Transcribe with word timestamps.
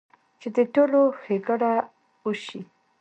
چې 0.39 0.47
د 0.55 0.57
ټولو 0.73 0.99
ښېګړه 1.21 1.73
اوشي- 2.27 2.61